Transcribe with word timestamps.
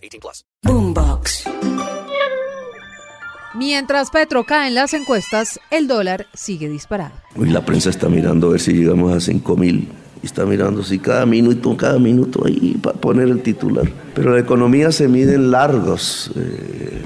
18 0.00 0.20
plus. 0.20 0.44
Boombox. 0.62 1.44
Mientras 3.54 4.10
Petro 4.10 4.44
cae 4.44 4.68
en 4.68 4.76
las 4.76 4.94
encuestas, 4.94 5.58
el 5.70 5.88
dólar 5.88 6.26
sigue 6.34 6.68
disparado. 6.68 7.14
La 7.34 7.64
prensa 7.64 7.90
está 7.90 8.08
mirando 8.08 8.46
a 8.46 8.50
ver 8.52 8.60
si 8.60 8.72
llegamos 8.72 9.12
a 9.12 9.20
5 9.20 9.56
mil. 9.56 9.88
Y 10.22 10.26
está 10.26 10.44
mirando 10.44 10.84
si 10.84 10.98
cada 10.98 11.26
minuto, 11.26 11.76
cada 11.76 11.98
minuto 11.98 12.46
ahí 12.46 12.78
para 12.80 12.98
poner 12.98 13.28
el 13.28 13.42
titular. 13.42 13.90
Pero 14.14 14.34
la 14.34 14.40
economía 14.40 14.92
se 14.92 15.08
mide 15.08 15.34
en 15.34 15.50
largos 15.50 16.30
eh, 16.36 17.02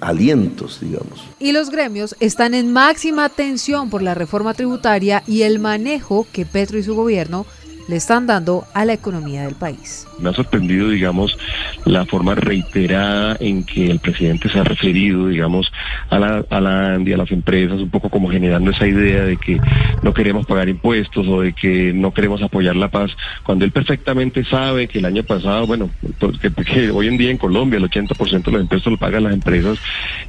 alientos, 0.00 0.80
digamos. 0.80 1.24
Y 1.38 1.52
los 1.52 1.70
gremios 1.70 2.16
están 2.20 2.54
en 2.54 2.72
máxima 2.72 3.28
tensión 3.28 3.88
por 3.88 4.02
la 4.02 4.14
reforma 4.14 4.52
tributaria 4.52 5.22
y 5.26 5.42
el 5.42 5.58
manejo 5.60 6.26
que 6.32 6.44
Petro 6.44 6.78
y 6.78 6.82
su 6.82 6.94
gobierno 6.94 7.46
le 7.88 7.96
están 7.96 8.26
dando 8.26 8.64
a 8.74 8.84
la 8.84 8.92
economía 8.92 9.42
del 9.42 9.54
país. 9.54 10.06
Me 10.18 10.30
ha 10.30 10.32
sorprendido, 10.32 10.88
digamos, 10.88 11.36
la 11.84 12.04
forma 12.06 12.34
reiterada 12.34 13.36
en 13.40 13.64
que 13.64 13.90
el 13.90 14.00
presidente 14.00 14.48
se 14.48 14.58
ha 14.58 14.64
referido, 14.64 15.28
digamos, 15.28 15.70
a 16.10 16.18
la, 16.18 16.44
a 16.50 16.60
la 16.60 16.94
ANDI, 16.94 17.12
a 17.12 17.16
las 17.18 17.30
empresas, 17.30 17.80
un 17.80 17.90
poco 17.90 18.08
como 18.08 18.30
generando 18.30 18.70
esa 18.70 18.86
idea 18.86 19.22
de 19.22 19.36
que 19.36 19.60
no 20.02 20.12
queremos 20.14 20.46
pagar 20.46 20.68
impuestos 20.68 21.26
o 21.28 21.42
de 21.42 21.52
que 21.52 21.92
no 21.92 22.12
queremos 22.12 22.42
apoyar 22.42 22.76
la 22.76 22.90
paz, 22.90 23.10
cuando 23.44 23.64
él 23.64 23.72
perfectamente 23.72 24.44
sabe 24.44 24.88
que 24.88 24.98
el 24.98 25.04
año 25.04 25.22
pasado, 25.22 25.66
bueno, 25.66 25.90
pues, 26.18 26.38
que, 26.38 26.90
hoy 26.90 27.08
en 27.08 27.16
día 27.16 27.30
en 27.30 27.38
Colombia 27.38 27.78
el 27.78 27.88
80% 27.88 28.44
de 28.44 28.52
los 28.52 28.62
impuestos 28.62 28.92
lo 28.92 28.98
pagan 28.98 29.24
las 29.24 29.34
empresas, 29.34 29.78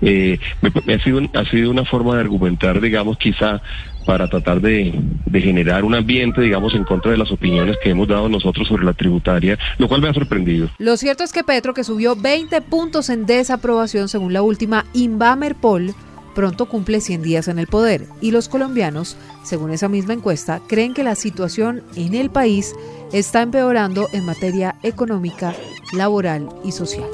eh, 0.01 0.39
me, 0.61 0.71
me 0.85 0.93
ha, 0.95 1.03
sido, 1.03 1.21
ha 1.33 1.45
sido 1.45 1.71
una 1.71 1.85
forma 1.85 2.15
de 2.15 2.21
argumentar, 2.21 2.79
digamos, 2.81 3.17
quizá 3.17 3.61
para 4.07 4.29
tratar 4.29 4.61
de, 4.61 4.93
de, 5.25 5.41
generar 5.41 5.83
un 5.83 5.93
ambiente, 5.93 6.39
digamos, 6.39 6.73
en 6.73 6.85
contra 6.85 7.11
de 7.11 7.17
las 7.17 7.29
opiniones 7.29 7.75
que 7.83 7.89
hemos 7.89 8.07
dado 8.07 8.29
nosotros 8.29 8.65
sobre 8.65 8.85
la 8.85 8.93
tributaria, 8.93 9.59
lo 9.77 9.89
cual 9.89 10.01
me 10.01 10.07
ha 10.07 10.13
sorprendido. 10.13 10.69
Lo 10.77 10.95
cierto 10.95 11.25
es 11.25 11.33
que 11.33 11.43
Petro, 11.43 11.73
que 11.73 11.83
subió 11.83 12.15
20 12.15 12.61
puntos 12.61 13.09
en 13.09 13.25
desaprobación 13.25 14.07
según 14.07 14.31
la 14.31 14.41
última 14.41 14.85
Inbamer 14.93 15.55
Poll, 15.55 15.93
pronto 16.33 16.67
cumple 16.67 17.01
100 17.01 17.21
días 17.21 17.47
en 17.49 17.59
el 17.59 17.67
poder 17.67 18.05
y 18.21 18.31
los 18.31 18.47
colombianos, 18.47 19.17
según 19.43 19.71
esa 19.71 19.89
misma 19.89 20.13
encuesta, 20.13 20.61
creen 20.67 20.93
que 20.93 21.03
la 21.03 21.15
situación 21.15 21.83
en 21.97 22.13
el 22.13 22.29
país 22.29 22.75
está 23.11 23.41
empeorando 23.41 24.07
en 24.13 24.25
materia 24.25 24.75
económica, 24.83 25.53
laboral 25.91 26.47
y 26.63 26.71
social. 26.71 27.09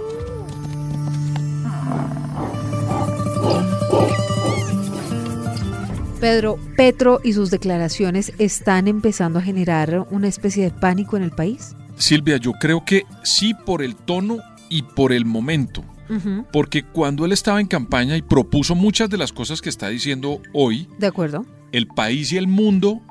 Pedro, 6.23 6.57
Petro 6.77 7.19
y 7.21 7.33
sus 7.33 7.52
declaraciones 7.52 8.31
están 8.38 8.88
empezando 8.88 9.39
a 9.39 9.41
generar 9.41 10.07
una 10.09 10.29
especie 10.29 10.63
de 10.63 10.71
pánico 10.71 11.17
en 11.17 11.23
el 11.23 11.31
país. 11.31 11.75
Silvia, 11.97 12.38
yo 12.38 12.53
creo 12.53 12.85
que 12.85 13.03
sí 13.23 13.53
por 13.66 13.83
el 13.83 13.97
tono 13.97 14.38
y 14.69 14.83
por 14.83 15.11
el 15.11 15.25
momento. 15.25 15.83
Uh 16.09 16.13
-huh. 16.13 16.45
Porque 16.53 16.83
cuando 16.83 17.25
él 17.25 17.33
estaba 17.33 17.59
en 17.59 17.67
campaña 17.67 18.16
y 18.16 18.21
propuso 18.21 18.73
muchas 18.73 19.09
de 19.09 19.17
las 19.17 19.33
cosas 19.33 19.61
que 19.61 19.67
está 19.67 19.89
diciendo 19.89 20.39
hoy, 20.53 20.88
de 20.97 21.07
acuerdo. 21.07 21.45
El 21.73 21.88
país 21.88 22.31
y 22.31 22.38
el 22.38 22.47
mundo 22.47 23.01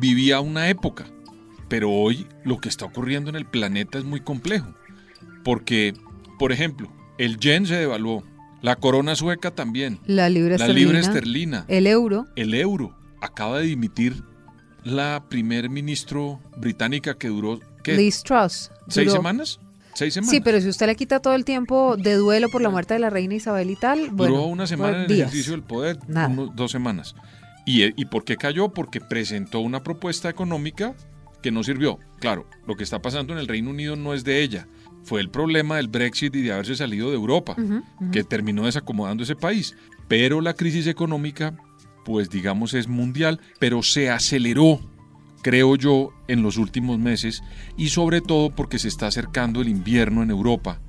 vivía 0.00 0.40
una 0.40 0.70
época, 0.70 1.04
pero 1.68 1.90
hoy 1.90 2.26
lo 2.42 2.56
que 2.56 2.70
está 2.70 2.86
ocurriendo 2.86 3.28
en 3.28 3.36
el 3.36 3.44
planeta 3.44 3.98
es 3.98 4.04
muy 4.04 4.20
complejo. 4.20 4.72
Porque, 5.44 5.92
por 6.38 6.52
ejemplo, 6.52 6.90
el 7.18 7.36
yen 7.36 7.66
se 7.66 7.74
devaluó, 7.74 8.24
la 8.62 8.76
corona 8.76 9.14
sueca 9.16 9.50
también. 9.50 9.98
La 10.06 10.28
libra 10.28 10.50
la 10.50 10.64
esterlina. 10.64 10.86
libra 10.86 10.98
esterlina. 11.00 11.64
El 11.68 11.86
euro. 11.86 12.26
El 12.36 12.54
euro. 12.54 12.96
Acaba 13.20 13.58
de 13.58 13.66
dimitir 13.66 14.22
la 14.84 15.24
primer 15.28 15.68
ministro 15.68 16.40
británica 16.56 17.14
que 17.18 17.28
duró 17.28 17.60
¿qué? 17.82 17.96
Liz 17.96 18.22
Truss. 18.22 18.70
¿Seis 18.88 19.08
Duró- 19.08 19.18
semanas? 19.18 19.60
¿Seis 19.94 20.14
semanas? 20.14 20.30
Sí, 20.30 20.40
pero 20.40 20.60
si 20.60 20.68
usted 20.68 20.86
le 20.86 20.96
quita 20.96 21.20
todo 21.20 21.34
el 21.34 21.44
tiempo 21.44 21.96
de 21.96 22.14
duelo 22.14 22.48
por 22.50 22.62
la 22.62 22.70
muerte 22.70 22.94
de 22.94 23.00
la 23.00 23.10
reina 23.10 23.34
Isabel 23.34 23.70
y 23.70 23.76
tal, 23.76 24.08
bueno, 24.10 24.34
Duró 24.36 24.46
una 24.46 24.66
semana 24.66 24.96
en 24.96 25.02
el 25.02 25.06
días. 25.08 25.20
ejercicio 25.28 25.52
del 25.52 25.62
poder, 25.62 25.98
uno- 26.08 26.50
dos 26.54 26.70
semanas. 26.72 27.14
¿Y, 27.66 27.84
¿Y 28.00 28.06
por 28.06 28.24
qué 28.24 28.36
cayó? 28.36 28.70
Porque 28.70 29.00
presentó 29.00 29.60
una 29.60 29.82
propuesta 29.82 30.28
económica 30.30 30.94
que 31.42 31.50
no 31.52 31.62
sirvió. 31.62 31.98
Claro, 32.20 32.46
lo 32.66 32.74
que 32.74 32.84
está 32.84 33.00
pasando 33.02 33.32
en 33.34 33.38
el 33.38 33.46
Reino 33.48 33.70
Unido 33.70 33.94
no 33.96 34.14
es 34.14 34.24
de 34.24 34.42
ella. 34.42 34.66
Fue 35.04 35.20
el 35.20 35.30
problema 35.30 35.76
del 35.76 35.88
Brexit 35.88 36.34
y 36.36 36.42
de 36.42 36.52
haberse 36.52 36.76
salido 36.76 37.10
de 37.10 37.16
Europa, 37.16 37.56
que 38.12 38.24
terminó 38.24 38.66
desacomodando 38.66 39.22
ese 39.22 39.36
país. 39.36 39.74
Pero 40.08 40.40
la 40.40 40.54
crisis 40.54 40.86
económica, 40.86 41.56
pues 42.04 42.30
digamos, 42.30 42.74
es 42.74 42.88
mundial, 42.88 43.40
pero 43.58 43.82
se 43.82 44.10
aceleró, 44.10 44.80
creo 45.42 45.76
yo, 45.76 46.10
en 46.28 46.42
los 46.42 46.56
últimos 46.56 46.98
meses 46.98 47.42
y 47.76 47.88
sobre 47.88 48.20
todo 48.20 48.50
porque 48.50 48.78
se 48.78 48.88
está 48.88 49.06
acercando 49.08 49.60
el 49.60 49.68
invierno 49.68 50.22
en 50.22 50.30
Europa. 50.30 50.80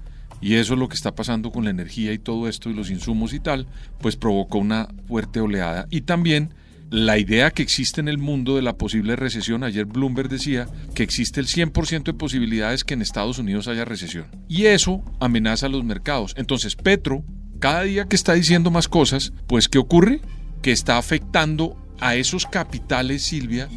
Y 0.42 0.56
eso 0.56 0.74
es 0.74 0.80
lo 0.80 0.90
que 0.90 0.96
está 0.96 1.16
pasando 1.16 1.52
con 1.52 1.64
la 1.64 1.70
energía 1.70 2.12
y 2.12 2.20
todo 2.20 2.50
esto 2.50 2.70
y 2.70 2.74
los 2.74 2.90
insumos 2.90 3.34
y 3.34 3.40
tal, 3.40 3.66
pues 4.02 4.18
provocó 4.18 4.58
una 4.58 4.90
fuerte 5.08 5.40
oleada. 5.40 5.88
Y 5.90 6.02
también 6.02 6.54
la 6.94 7.18
idea 7.18 7.50
que 7.50 7.64
existe 7.64 8.02
en 8.02 8.08
el 8.08 8.20
mundo 8.20 8.56
de 8.56 8.62
la 8.62 8.78
posible 8.78 9.16
recesión, 9.16 9.64
ayer 9.64 9.86
Bloomberg 9.86 10.30
decía 10.30 10.68
que 10.94 11.02
existe 11.02 11.40
el 11.40 11.48
100% 11.48 12.04
de 12.04 12.14
posibilidades 12.14 12.84
que 12.84 12.94
en 12.94 13.02
Estados 13.02 13.40
Unidos 13.40 13.68
haya 13.68 13.84
recesión. 13.84 14.28
Y 14.48 14.68
eso 14.68 15.02
amenaza 15.20 15.66
a 15.66 15.70
los 15.70 15.84
mercados. 15.84 16.36
Entonces 16.38 16.76
Petro, 16.76 17.24
cada 17.58 17.82
día 17.82 18.06
que 18.06 18.16
está 18.16 18.34
diciendo 18.34 18.70
más 18.70 18.88
cosas, 18.88 19.34
pues 19.48 19.70
¿qué 19.70 19.80
ocurre? 19.80 20.22
Que 20.62 20.72
está 20.72 21.00
afectando 21.00 21.76
a 22.00 22.14
esos 22.14 22.46
capitales, 22.46 23.24
Silvia, 23.24 23.70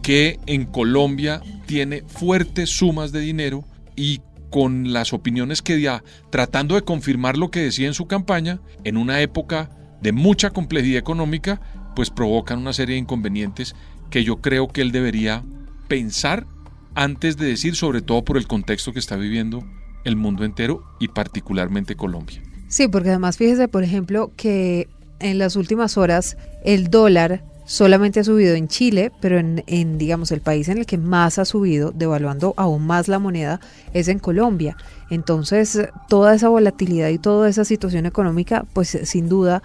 que 0.00 0.38
en 0.46 0.64
Colombia 0.64 1.42
tiene 1.66 2.04
fuertes 2.06 2.70
sumas 2.70 3.10
de 3.10 3.18
dinero 3.18 3.64
y 3.96 4.20
con 4.48 4.92
las 4.92 5.12
opiniones 5.12 5.60
que 5.60 5.82
da, 5.82 6.04
tratando 6.30 6.76
de 6.76 6.82
confirmar 6.82 7.36
lo 7.36 7.50
que 7.50 7.62
decía 7.62 7.88
en 7.88 7.94
su 7.94 8.06
campaña, 8.06 8.60
en 8.84 8.96
una 8.96 9.20
época 9.22 9.70
de 10.00 10.12
mucha 10.12 10.50
complejidad 10.50 10.98
económica, 10.98 11.60
pues 12.00 12.08
provocan 12.08 12.60
una 12.60 12.72
serie 12.72 12.94
de 12.94 13.00
inconvenientes 13.00 13.76
que 14.08 14.24
yo 14.24 14.36
creo 14.36 14.68
que 14.68 14.80
él 14.80 14.90
debería 14.90 15.42
pensar 15.86 16.46
antes 16.94 17.36
de 17.36 17.44
decir, 17.44 17.76
sobre 17.76 18.00
todo 18.00 18.24
por 18.24 18.38
el 18.38 18.46
contexto 18.46 18.94
que 18.94 18.98
está 18.98 19.16
viviendo 19.16 19.62
el 20.04 20.16
mundo 20.16 20.46
entero 20.46 20.82
y 20.98 21.08
particularmente 21.08 21.96
Colombia. 21.96 22.42
Sí, 22.68 22.88
porque 22.88 23.10
además 23.10 23.36
fíjese, 23.36 23.68
por 23.68 23.84
ejemplo, 23.84 24.32
que 24.34 24.88
en 25.18 25.36
las 25.36 25.56
últimas 25.56 25.98
horas 25.98 26.38
el 26.64 26.88
dólar 26.88 27.44
solamente 27.66 28.20
ha 28.20 28.24
subido 28.24 28.54
en 28.54 28.68
Chile, 28.68 29.12
pero 29.20 29.38
en, 29.38 29.62
en, 29.66 29.98
digamos, 29.98 30.32
el 30.32 30.40
país 30.40 30.70
en 30.70 30.78
el 30.78 30.86
que 30.86 30.96
más 30.96 31.38
ha 31.38 31.44
subido, 31.44 31.90
devaluando 31.90 32.54
aún 32.56 32.86
más 32.86 33.08
la 33.08 33.18
moneda, 33.18 33.60
es 33.92 34.08
en 34.08 34.20
Colombia. 34.20 34.74
Entonces, 35.10 35.78
toda 36.08 36.34
esa 36.34 36.48
volatilidad 36.48 37.10
y 37.10 37.18
toda 37.18 37.46
esa 37.50 37.66
situación 37.66 38.06
económica, 38.06 38.64
pues 38.72 38.98
sin 39.02 39.28
duda, 39.28 39.62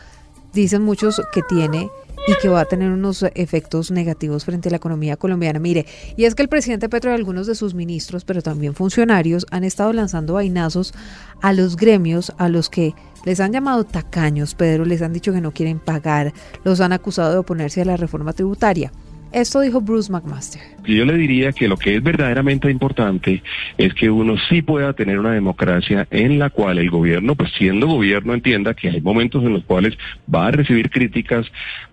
dicen 0.54 0.82
muchos 0.82 1.22
que 1.32 1.42
tiene 1.44 1.90
y 2.28 2.36
que 2.42 2.50
va 2.50 2.62
a 2.62 2.66
tener 2.66 2.92
unos 2.92 3.24
efectos 3.36 3.92
negativos 3.92 4.46
frente 4.46 4.70
a 4.70 4.72
la 4.72 4.78
economía 4.78 5.18
colombiana. 5.18 5.60
Mire, 5.60 5.86
y 6.16 6.26
es 6.26 6.36
que 6.36 6.42
el 6.42 6.50
presidente 6.50 6.90
Petro 6.90 7.12
y 7.12 7.14
algunos 7.14 7.48
de 7.48 7.56
sus 7.56 7.74
ministros, 7.74 8.26
pero 8.26 8.42
también 8.42 8.74
funcionarios, 8.74 9.46
han 9.52 9.64
estado 9.64 9.94
lanzando 9.94 10.34
vainazos 10.34 10.94
a 11.42 11.54
los 11.54 11.76
gremios, 11.76 12.34
a 12.38 12.50
los 12.50 12.70
que 12.70 12.94
les 13.26 13.40
han 13.40 13.54
llamado 13.54 13.84
tacaños, 13.84 14.56
Pedro, 14.56 14.86
les 14.86 15.02
han 15.02 15.14
dicho 15.14 15.34
que 15.34 15.42
no 15.42 15.52
quieren 15.52 15.80
pagar, 15.80 16.34
los 16.64 16.82
han 16.82 16.94
acusado 16.94 17.32
de 17.32 17.38
oponerse 17.40 17.82
a 17.82 17.86
la 17.86 17.98
reforma 17.98 18.34
tributaria. 18.34 18.92
Esto 19.32 19.60
dijo 19.60 19.82
Bruce 19.82 20.12
McMaster. 20.12 20.75
Yo 20.88 21.06
le 21.06 21.18
diría 21.18 21.52
que 21.52 21.68
lo 21.68 21.78
que 21.78 21.96
es 21.96 22.04
verdaderamente 22.04 22.70
importante 22.70 23.42
es 23.78 23.94
que 23.94 24.10
uno 24.10 24.36
sí 24.50 24.62
pueda 24.62 24.94
tener 24.94 25.20
una 25.20 25.32
democracia 25.32 26.08
en 26.12 26.40
la 26.40 26.50
cual 26.50 26.78
el 26.78 26.90
gobierno, 26.90 27.36
pues 27.36 27.52
siendo 27.58 27.88
gobierno, 27.88 28.34
entienda 28.34 28.74
que 28.74 28.90
hay 28.90 29.02
momentos 29.02 29.44
en 29.44 29.54
los 29.54 29.64
cuales 29.64 29.98
va 30.34 30.48
a 30.48 30.52
recibir 30.52 30.90
críticas, 30.90 31.46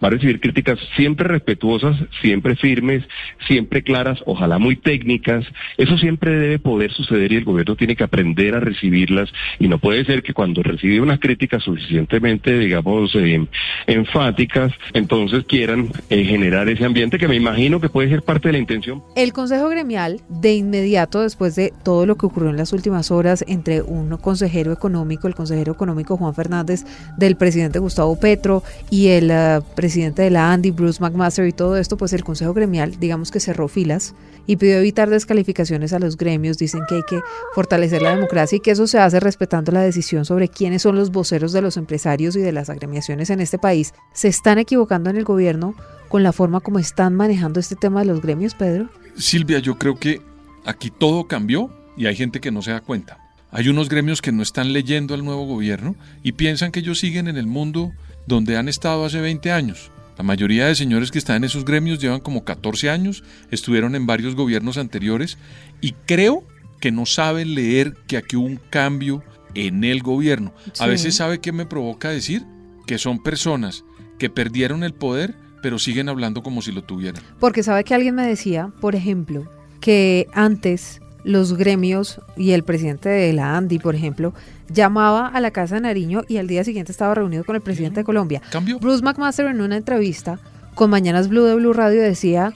va 0.03 0.09
a 0.09 0.11
recibir 0.11 0.41
críticas 0.41 0.79
siempre 0.97 1.29
respetuosas, 1.29 1.97
siempre 2.21 2.57
firmes, 2.57 3.05
siempre 3.47 3.83
claras, 3.83 4.23
ojalá 4.27 4.59
muy 4.59 4.77
técnicas. 4.77 5.45
Eso 5.77 5.97
siempre 5.99 6.33
debe 6.33 6.59
poder 6.59 6.93
suceder 6.93 7.33
y 7.33 7.37
el 7.37 7.45
gobierno 7.45 7.77
tiene 7.77 7.97
que 7.97 8.05
aprender 8.05 8.55
a 8.55 8.61
recibirlas 8.61 9.33
y 9.59 9.69
no 9.69 9.79
puede 9.79 10.05
ser 10.05 10.23
que 10.23 10.35
cuando 10.35 10.63
recibe 10.63 11.01
unas 11.01 11.19
críticas 11.19 11.63
suficientemente, 11.63 12.59
digamos, 12.59 13.15
eh, 13.15 13.47
enfáticas, 13.87 14.73
entonces 14.93 15.45
quieran 15.45 15.89
eh, 16.11 16.25
generar 16.25 16.69
ese 16.69 16.85
ambiente 16.85 17.19
que 17.19 17.29
me 17.29 17.37
imagino 17.37 17.81
que 17.81 17.89
puede 17.89 18.09
ser 18.09 18.23
parte 18.23 18.49
de 18.49 18.53
la 18.53 18.59
intención 18.59 18.82
El 19.15 19.33
Consejo 19.33 19.69
Gremial, 19.69 20.21
de 20.29 20.55
inmediato 20.55 21.21
después 21.21 21.55
de 21.55 21.73
todo 21.83 22.07
lo 22.07 22.17
que 22.17 22.27
ocurrió 22.27 22.51
en 22.51 22.57
las 22.57 22.73
últimas 22.73 23.11
horas 23.11 23.45
entre 23.47 23.83
un 23.83 24.17
consejero 24.17 24.73
económico, 24.73 25.29
el 25.29 25.35
consejero 25.35 25.73
económico 25.73 26.17
Juan 26.17 26.35
Fernández, 26.35 26.85
del 27.17 27.37
presidente 27.37 27.79
Gustavo 27.79 28.17
Petro 28.17 28.63
y 28.91 29.09
el 29.09 29.31
eh, 29.31 29.61
presidente 29.75 30.23
de 30.23 30.31
la 30.31 30.53
Andy, 30.53 30.71
Bruce 30.71 31.01
McMaster 31.01 31.47
y 31.47 31.53
todo 31.53 31.77
esto, 31.77 31.97
pues 31.97 32.13
el 32.13 32.25
Consejo 32.25 32.55
Gremial, 32.55 32.99
digamos 32.99 33.31
que 33.31 33.41
cerró 33.41 33.69
filas 33.69 34.15
y 34.47 34.57
pidió 34.57 34.79
evitar 34.79 35.09
descalificaciones 35.09 35.93
a 35.93 35.99
los 35.99 36.17
gremios. 36.17 36.59
Dicen 36.59 36.83
que 36.89 36.97
hay 36.97 37.03
que 37.09 37.21
fortalecer 37.55 38.03
la 38.03 38.15
democracia 38.15 38.57
y 38.57 38.61
que 38.61 38.73
eso 38.73 38.87
se 38.87 38.99
hace 38.99 39.21
respetando 39.21 39.73
la 39.73 39.83
decisión 39.83 40.25
sobre 40.25 40.49
quiénes 40.49 40.83
son 40.83 40.97
los 40.97 41.11
voceros 41.11 41.53
de 41.53 41.63
los 41.63 41.77
empresarios 41.77 42.37
y 42.37 42.41
de 42.41 42.53
las 42.53 42.71
agremiaciones 42.71 43.31
en 43.31 43.41
este 43.41 43.59
país. 43.59 43.95
¿Se 44.13 44.29
están 44.29 44.59
equivocando 44.59 45.11
en 45.11 45.17
el 45.17 45.25
gobierno 45.25 45.75
con 46.13 46.23
la 46.23 46.35
forma 46.35 46.61
como 46.61 46.79
están 46.79 47.15
manejando 47.15 47.59
este 47.59 47.75
tema 47.75 48.01
de 48.01 48.07
los 48.07 48.21
gremios, 48.21 48.53
Pedro? 48.55 48.91
Silvia, 49.17 49.61
yo 49.61 49.79
creo 49.79 49.99
que 49.99 50.21
aquí 50.67 50.91
todo 50.91 51.27
cambió 51.27 51.71
y 51.97 52.05
hay 52.05 52.15
gente 52.15 52.39
que 52.39 52.51
no 52.51 52.61
se 52.61 52.71
da 52.71 52.83
cuenta. 52.83 53.17
Hay 53.51 53.71
unos 53.71 53.89
gremios 53.89 54.21
que 54.21 54.31
no 54.31 54.43
están 54.43 54.75
leyendo 54.75 55.15
al 55.15 55.25
nuevo 55.25 55.47
gobierno 55.47 55.97
y 56.23 56.33
piensan 56.33 56.71
que 56.71 56.81
ellos 56.81 56.99
siguen 56.99 57.29
en 57.29 57.39
el 57.39 57.47
mundo 57.47 57.93
donde 58.27 58.59
han 58.59 58.69
estado 58.69 59.07
hace 59.07 59.23
20 59.23 59.53
años. 59.53 59.91
La 60.19 60.23
mayoría 60.23 60.67
de 60.67 60.75
señores 60.75 61.11
que 61.11 61.19
están 61.19 61.37
en 61.37 61.45
esos 61.45 61.65
gremios 61.65 61.99
llevan 61.99 62.21
como 62.21 62.45
14 62.45 62.91
años, 62.91 63.25
estuvieron 63.51 63.95
en 63.95 64.05
varios 64.05 64.35
gobiernos 64.35 64.77
anteriores 64.77 65.39
y 65.81 65.93
creo 66.05 66.45
que 66.79 66.93
no 66.93 67.07
saben 67.07 67.55
leer 67.55 67.95
que 68.07 68.19
aquí 68.19 68.37
hubo 68.37 68.45
un 68.45 68.61
cambio 68.69 69.25
en 69.55 69.83
el 69.83 70.03
gobierno. 70.03 70.53
A 70.79 70.87
veces 70.87 71.17
sabe 71.17 71.41
qué 71.41 71.53
me 71.53 71.65
provoca 71.65 72.11
decir 72.11 72.45
que 72.87 72.99
son 72.99 73.23
personas 73.23 73.87
que 74.19 74.29
perdieron 74.29 74.85
el 74.85 74.93
poder 74.93 75.37
pero 75.63 75.79
siguen 75.79 76.09
hablando 76.09 76.43
como 76.43 76.61
si 76.61 76.73
lo 76.73 76.83
tuvieran. 76.83 77.23
Porque 77.41 77.63
sabe 77.63 77.85
que 77.85 77.95
alguien 77.95 78.15
me 78.15 78.27
decía, 78.27 78.71
por 78.81 78.95
ejemplo, 78.95 79.49
que 79.81 80.27
antes 80.35 81.01
los 81.25 81.57
gremios 81.57 82.21
y 82.37 82.51
el 82.51 82.65
presidente 82.65 83.09
de 83.09 83.33
la 83.33 83.57
ANDI, 83.57 83.79
por 83.79 83.95
ejemplo, 83.95 84.35
llamaba 84.69 85.29
a 85.29 85.41
la 85.41 85.53
Casa 85.53 85.77
de 85.77 85.83
Nariño 85.83 86.23
y 86.29 86.39
al 86.39 86.49
día 86.49 86.65
siguiente 86.65 86.93
estaba 86.93 87.15
reunido 87.15 87.45
con 87.45 87.57
el 87.57 87.63
presidente 87.63 88.01
de 88.01 88.05
Colombia. 88.05 88.43
¿Cambió? 88.51 88.79
Bruce 88.79 89.03
McMaster 89.03 89.47
en 89.47 89.61
una 89.61 89.77
entrevista 89.77 90.41
con 90.75 90.91
Mañanas 90.91 91.29
Blue 91.29 91.45
de 91.45 91.55
Blue 91.55 91.73
Radio 91.73 92.03
decía 92.03 92.53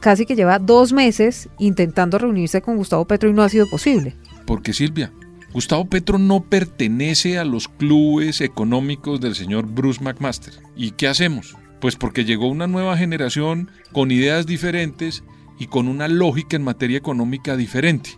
casi 0.00 0.26
que 0.26 0.34
lleva 0.34 0.58
dos 0.58 0.92
meses 0.92 1.48
intentando 1.58 2.18
reunirse 2.18 2.60
con 2.60 2.76
Gustavo 2.76 3.04
Petro 3.04 3.30
y 3.30 3.32
no 3.32 3.42
ha 3.42 3.48
sido 3.48 3.68
posible. 3.68 4.16
Porque 4.46 4.72
Silvia, 4.72 5.12
Gustavo 5.52 5.84
Petro 5.84 6.18
no 6.18 6.42
pertenece 6.42 7.38
a 7.38 7.44
los 7.44 7.68
clubes 7.68 8.40
económicos 8.40 9.20
del 9.20 9.36
señor 9.36 9.66
Bruce 9.66 10.02
McMaster. 10.02 10.54
¿Y 10.76 10.90
qué 10.90 11.06
hacemos? 11.06 11.56
Pues 11.82 11.96
porque 11.96 12.24
llegó 12.24 12.46
una 12.46 12.68
nueva 12.68 12.96
generación 12.96 13.68
con 13.90 14.12
ideas 14.12 14.46
diferentes 14.46 15.24
y 15.58 15.66
con 15.66 15.88
una 15.88 16.06
lógica 16.06 16.54
en 16.54 16.62
materia 16.62 16.96
económica 16.96 17.56
diferente. 17.56 18.10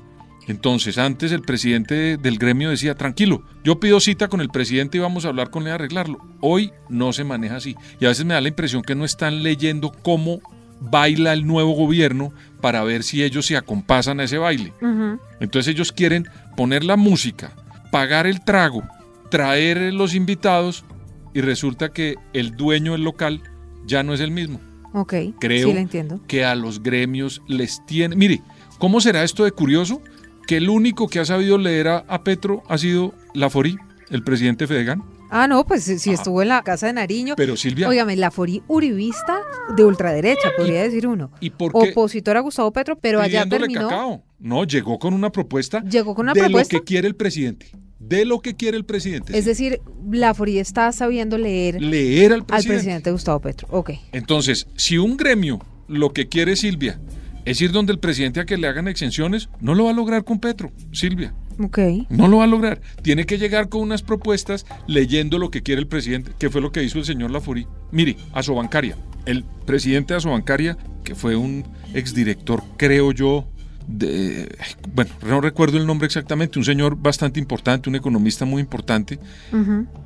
Entonces, 0.46 0.98
antes 0.98 1.32
el 1.32 1.40
presidente 1.40 2.18
del 2.18 2.36
gremio 2.36 2.68
decía, 2.68 2.94
tranquilo, 2.94 3.42
yo 3.64 3.80
pido 3.80 4.00
cita 4.00 4.28
con 4.28 4.42
el 4.42 4.50
presidente 4.50 4.98
y 4.98 5.00
vamos 5.00 5.24
a 5.24 5.28
hablar 5.28 5.48
con 5.48 5.62
él 5.62 5.70
a 5.70 5.76
arreglarlo. 5.76 6.18
Hoy 6.42 6.72
no 6.90 7.14
se 7.14 7.24
maneja 7.24 7.56
así. 7.56 7.74
Y 8.00 8.04
a 8.04 8.08
veces 8.08 8.26
me 8.26 8.34
da 8.34 8.42
la 8.42 8.48
impresión 8.48 8.82
que 8.82 8.94
no 8.94 9.06
están 9.06 9.42
leyendo 9.42 9.92
cómo 10.02 10.42
baila 10.82 11.32
el 11.32 11.46
nuevo 11.46 11.72
gobierno 11.72 12.34
para 12.60 12.84
ver 12.84 13.02
si 13.02 13.24
ellos 13.24 13.46
se 13.46 13.56
acompasan 13.56 14.20
a 14.20 14.24
ese 14.24 14.36
baile. 14.36 14.74
Entonces 15.40 15.72
ellos 15.72 15.90
quieren 15.90 16.28
poner 16.54 16.84
la 16.84 16.98
música, 16.98 17.52
pagar 17.90 18.26
el 18.26 18.44
trago, 18.44 18.82
traer 19.30 19.94
los 19.94 20.14
invitados 20.14 20.84
y 21.32 21.40
resulta 21.40 21.88
que 21.88 22.16
el 22.34 22.54
dueño 22.58 22.92
del 22.92 23.04
local 23.04 23.40
ya 23.86 24.02
no 24.02 24.14
es 24.14 24.20
el 24.20 24.30
mismo. 24.30 24.60
Ok, 24.92 25.14
Creo 25.40 25.68
sí, 25.68 25.74
la 25.74 25.80
entiendo. 25.80 26.20
que 26.28 26.44
a 26.44 26.54
los 26.54 26.82
gremios 26.82 27.42
les 27.48 27.84
tiene... 27.86 28.14
Mire, 28.16 28.42
¿cómo 28.78 29.00
será 29.00 29.24
esto 29.24 29.44
de 29.44 29.50
curioso? 29.52 30.00
Que 30.46 30.58
el 30.58 30.68
único 30.68 31.08
que 31.08 31.18
ha 31.18 31.24
sabido 31.24 31.58
leer 31.58 31.88
a, 31.88 31.98
a 32.06 32.22
Petro 32.22 32.62
ha 32.68 32.78
sido 32.78 33.12
Lafori, 33.34 33.76
el 34.10 34.22
presidente 34.22 34.66
Fedegan. 34.66 35.02
Ah, 35.30 35.48
no, 35.48 35.64
pues 35.66 35.82
si 35.82 36.10
estuvo 36.12 36.42
en 36.42 36.48
la 36.48 36.62
Casa 36.62 36.86
de 36.86 36.92
Nariño. 36.92 37.34
Pero 37.36 37.56
Silvia, 37.56 37.88
Óigame, 37.88 38.14
la 38.14 38.30
Fori 38.30 38.62
uribista 38.68 39.40
de 39.74 39.84
ultraderecha, 39.84 40.50
podría 40.56 40.82
decir 40.84 41.08
uno. 41.08 41.32
¿y 41.40 41.50
por 41.50 41.72
qué 41.72 41.90
Opositor 41.90 42.36
a 42.36 42.40
Gustavo 42.40 42.70
Petro, 42.72 42.96
pero 42.96 43.20
allá 43.20 43.44
terminó. 43.48 43.88
cacao? 43.88 44.22
No, 44.38 44.62
llegó 44.64 44.98
con 45.00 45.12
una 45.12 45.32
propuesta 45.32 45.80
Llegó 45.82 46.14
con 46.14 46.26
una 46.26 46.34
de 46.34 46.40
propuesta. 46.40 46.76
lo 46.76 46.80
que 46.80 46.84
quiere 46.84 47.08
el 47.08 47.16
presidente. 47.16 47.72
De 48.08 48.24
lo 48.24 48.40
que 48.40 48.54
quiere 48.54 48.76
el 48.76 48.84
presidente. 48.84 49.36
Es 49.36 49.44
decir, 49.44 49.80
la 50.10 50.34
Fori 50.34 50.58
está 50.58 50.92
sabiendo 50.92 51.38
leer 51.38 51.80
leer 51.80 52.32
al 52.32 52.40
al 52.40 52.46
presidente. 52.46 52.76
presidente 52.76 53.10
Gustavo 53.10 53.40
Petro. 53.40 53.68
Ok. 53.70 53.90
Entonces, 54.12 54.66
si 54.76 54.98
un 54.98 55.16
gremio 55.16 55.60
lo 55.88 56.12
que 56.12 56.28
quiere 56.28 56.56
Silvia 56.56 57.00
es 57.44 57.60
ir 57.60 57.72
donde 57.72 57.92
el 57.92 57.98
presidente 57.98 58.40
a 58.40 58.46
que 58.46 58.56
le 58.56 58.66
hagan 58.66 58.88
exenciones, 58.88 59.48
no 59.60 59.74
lo 59.74 59.84
va 59.84 59.90
a 59.90 59.94
lograr 59.94 60.24
con 60.24 60.38
Petro, 60.40 60.72
Silvia. 60.92 61.34
Ok. 61.58 61.78
No 62.08 62.26
lo 62.26 62.38
va 62.38 62.44
a 62.44 62.48
lograr. 62.48 62.80
Tiene 63.02 63.26
que 63.26 63.38
llegar 63.38 63.68
con 63.68 63.82
unas 63.82 64.02
propuestas 64.02 64.66
leyendo 64.86 65.38
lo 65.38 65.50
que 65.50 65.62
quiere 65.62 65.80
el 65.80 65.86
presidente, 65.86 66.32
que 66.38 66.50
fue 66.50 66.60
lo 66.60 66.72
que 66.72 66.82
hizo 66.82 66.98
el 66.98 67.04
señor 67.04 67.30
Lafori. 67.30 67.66
Mire, 67.92 68.16
Asobancaria, 68.32 68.96
el 69.26 69.44
presidente 69.66 70.14
de 70.14 70.18
Asobancaria, 70.18 70.76
que 71.04 71.14
fue 71.14 71.36
un 71.36 71.64
exdirector, 71.92 72.62
creo 72.76 73.12
yo, 73.12 73.46
de, 73.86 74.48
bueno, 74.94 75.10
no 75.26 75.40
recuerdo 75.40 75.76
el 75.78 75.86
nombre 75.86 76.06
exactamente, 76.06 76.58
un 76.58 76.64
señor 76.64 76.96
bastante 76.96 77.38
importante, 77.40 77.88
un 77.88 77.96
economista 77.96 78.44
muy 78.44 78.60
importante, 78.60 79.18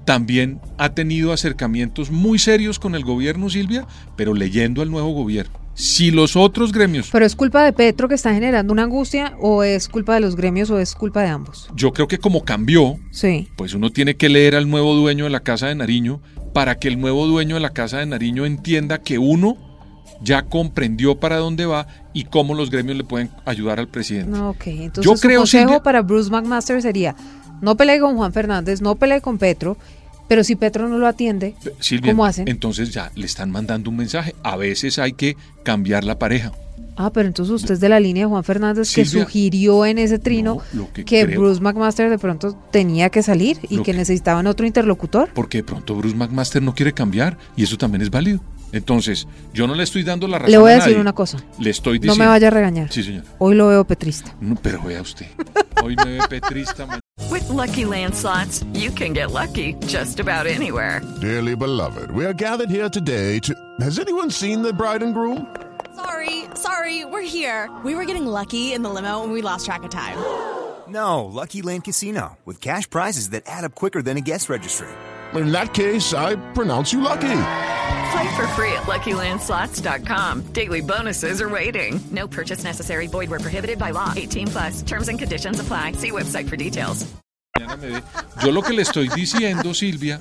también 0.04 0.60
ha 0.78 0.90
tenido 0.94 1.32
acercamientos 1.32 2.10
muy 2.10 2.38
serios 2.38 2.78
con 2.78 2.94
el 2.94 3.04
gobierno, 3.04 3.50
Silvia, 3.50 3.86
pero 4.16 4.34
leyendo 4.34 4.82
al 4.82 4.90
nuevo 4.90 5.10
gobierno. 5.12 5.58
Si 5.75 6.10
los 6.10 6.34
otros 6.34 6.72
gremios, 6.72 7.08
Pero 7.12 7.25
es 7.25 7.36
culpa 7.36 7.62
de 7.62 7.72
Petro 7.72 8.08
que 8.08 8.16
está 8.16 8.34
generando 8.34 8.72
una 8.72 8.82
angustia 8.82 9.34
o 9.40 9.62
es 9.62 9.88
culpa 9.88 10.14
de 10.14 10.20
los 10.20 10.34
gremios 10.34 10.70
o 10.70 10.81
es 10.81 10.94
culpa 10.96 11.22
de 11.22 11.28
ambos. 11.28 11.69
yo 11.76 11.92
creo 11.92 12.08
que 12.08 12.19
como 12.19 12.44
cambió, 12.44 12.96
Sí. 13.12 13.48
pues 13.56 13.74
uno 13.74 13.90
tiene 13.90 14.16
que 14.16 14.28
leer 14.28 14.56
al 14.56 14.69
nuevo 14.69 14.94
dueño 14.96 15.24
de 15.24 15.31
la 15.31 15.40
Casa 15.40 15.69
de 15.69 15.76
Nariño 15.76 16.20
para 16.52 16.81
que 16.81 16.88
el 16.88 16.98
nuevo 17.00 17.26
dueño 17.28 17.54
de 17.54 17.60
la 17.60 17.70
Casa 17.70 17.98
de 17.98 18.06
Nariño 18.06 18.44
entienda 18.44 18.98
que 19.02 19.19
uno 19.19 19.56
ya 20.23 20.43
comprendió 20.43 21.19
para 21.20 21.37
dónde 21.37 21.67
va 21.67 21.87
y 22.12 22.25
cómo 22.25 22.55
los 22.55 22.70
gremios 22.70 22.97
le 22.97 23.05
pueden 23.05 23.31
ayudar 23.44 23.79
al 23.79 23.88
presidente. 23.88 24.31
No, 24.31 24.50
ok. 24.50 24.67
Entonces 24.67 25.05
Yo 25.05 25.17
su 25.17 25.23
creo, 25.26 25.41
consejo 25.41 25.65
Silvia- 25.69 25.82
para 25.82 26.03
Bruce 26.03 26.31
McMaster 26.31 26.81
sería 26.82 27.15
no 27.61 27.76
pelee 27.76 28.00
con 28.00 28.17
Juan 28.17 28.32
Fernández, 28.32 28.81
no 28.81 28.94
pelee 28.97 29.20
con 29.20 29.38
Petro, 29.38 29.76
pero 30.29 30.44
si 30.44 30.56
Petro 30.56 30.88
no 30.88 30.99
lo 30.99 31.06
atiende, 31.06 31.55
Silvia, 31.81 32.12
¿cómo 32.12 32.25
hacen? 32.25 32.49
entonces 32.49 32.91
ya 32.93 33.11
le 33.15 33.26
están 33.26 33.50
mandando 33.50 33.91
un 33.91 33.97
mensaje. 33.97 34.35
A 34.43 34.56
veces 34.56 34.99
hay 34.99 35.12
que 35.12 35.37
cambiar 35.65 36.05
la 36.05 36.19
pareja. 36.19 36.53
Ah, 37.00 37.11
pero 37.12 37.29
entonces 37.29 37.55
usted 37.55 37.75
es 37.75 37.81
de 37.81 37.88
la 37.88 38.00
línea 38.00 38.25
de 38.25 38.29
Juan 38.29 38.43
Fernández 38.43 38.93
que 38.93 39.05
Silvia, 39.05 39.25
sugirió 39.25 39.87
en 39.87 39.99
ese 39.99 40.19
trino 40.19 40.59
No, 40.73 40.93
que 40.93 41.05
que, 41.05 41.25
creo- 41.26 41.41
Bruce 41.41 41.61
McMaster 41.61 42.11
de 42.11 42.19
pronto 42.19 42.59
tenía 42.73 43.09
que 43.09 43.23
salir 43.23 43.59
y 43.69 43.79
que- 43.82 43.93
necesitaban 43.94 44.49
otro 44.49 44.67
interlocutor. 44.67 45.31
Porque 45.32 45.58
de 45.58 45.65
pronto 45.65 45.94
Bruce 45.94 46.17
McMaster 46.17 46.60
no 46.60 46.75
quiere 46.75 46.93
cambiar 46.93 47.39
y 47.56 47.63
eso 47.63 47.79
también 47.79 48.03
es 48.03 48.10
válido. 48.10 48.41
Entonces, 48.72 49.27
yo 49.55 49.67
no 49.67 49.75
le 49.75 49.82
estoy 49.82 50.03
dando 50.03 50.29
la 50.29 50.39
razón 50.39 50.53
Le 50.53 50.58
voy 50.58 50.70
a 50.72 50.75
decir 50.75 50.89
nadie. 50.91 51.01
una 51.01 51.13
cosa. 51.15 51.39
Le 51.58 51.70
estoy 51.70 51.98
No 51.98 52.03
diciendo. 52.03 52.25
me 52.25 52.29
vaya 52.29 52.48
a 52.48 52.51
regañar. 52.51 52.93
Sí, 52.93 53.03
señor. 53.03 53.25
Hoy 53.39 53.55
lo 53.55 53.69
veo 53.69 53.84
petrista. 53.84 54.34
No, 54.41 54.55
pero 54.56 54.82
vea 54.82 55.01
usted. 55.01 55.27
Hoy 55.82 55.96
me 55.96 56.19
ve 56.19 56.29
petrista. 56.29 56.87
With 57.31 57.48
Lucky 57.51 57.84
Land 57.84 58.15
slots, 58.15 58.63
you 58.75 58.91
can 58.93 59.13
get 59.15 59.31
lucky 59.32 59.75
just 59.87 60.20
about 60.20 60.46
anywhere. 60.46 61.01
Dearly 61.20 61.55
beloved, 61.56 62.10
we 62.13 62.25
are 62.25 62.34
gathered 62.34 62.70
here 62.70 62.89
today 62.91 63.39
to. 63.41 63.55
Has 63.81 63.98
anyone 63.98 64.31
seen 64.31 64.63
the 64.63 64.72
bride 64.72 65.03
and 65.03 65.15
groom? 65.15 65.46
Sorry, 65.96 66.44
sorry, 66.55 67.05
we're 67.05 67.22
here. 67.27 67.69
We 67.84 67.94
were 67.94 68.05
getting 68.05 68.27
lucky 68.27 68.72
in 68.72 68.82
the 68.82 68.89
limo 68.91 69.25
and 69.25 69.32
we 69.32 69.43
lost 69.43 69.67
track 69.67 69.82
of 69.82 69.91
time. 69.91 70.17
No, 70.89 71.25
Lucky 71.27 71.60
Land 71.63 71.84
Casino, 71.84 72.39
with 72.46 72.60
cash 72.60 72.89
prizes 72.89 73.31
that 73.31 73.43
add 73.46 73.65
up 73.65 73.75
quicker 73.75 74.01
than 74.01 74.17
a 74.17 74.20
guest 74.22 74.48
registry. 74.48 74.89
In 75.34 75.53
that 75.53 75.75
case, 75.75 76.15
I 76.15 76.37
pronounce 76.55 76.93
you 76.94 77.01
lucky. 77.03 77.29
Play 78.12 78.36
for 78.36 78.46
free 78.48 78.72
at 78.72 78.84
LuckyLandSlots.com. 78.86 80.52
Daily 80.52 80.80
bonuses 80.80 81.40
are 81.40 81.48
waiting. 81.48 82.00
No 82.10 82.26
purchase 82.26 82.64
necessary. 82.64 83.06
Void 83.06 83.30
where 83.30 83.40
prohibited 83.40 83.78
by 83.78 83.90
law. 83.90 84.12
18 84.16 84.46
plus. 84.48 84.82
Terms 84.82 85.08
and 85.08 85.18
conditions 85.18 85.60
apply. 85.60 85.92
See 85.92 86.10
website 86.10 86.48
for 86.48 86.56
details. 86.56 87.06
Yo 88.42 88.52
lo 88.52 88.62
que 88.62 88.72
le 88.72 88.82
estoy 88.82 89.08
diciendo, 89.08 89.74
Silvia, 89.74 90.20